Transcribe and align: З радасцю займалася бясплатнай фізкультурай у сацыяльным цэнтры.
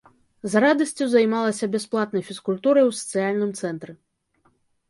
З 0.51 0.61
радасцю 0.63 1.07
займалася 1.11 1.69
бясплатнай 1.77 2.23
фізкультурай 2.31 2.89
у 2.89 2.97
сацыяльным 3.01 3.55
цэнтры. 3.63 3.93